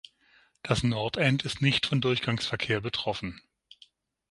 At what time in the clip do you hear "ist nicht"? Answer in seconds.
1.45-1.85